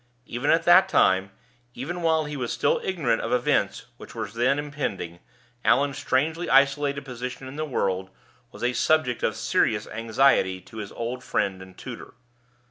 [0.25, 1.29] Even at that time
[1.75, 5.19] even while he was still ignorant of events which were then impending
[5.63, 8.09] Allan's strangely isolated position in the world
[8.51, 12.15] was a subject of serious anxiety to his old friend and tutor.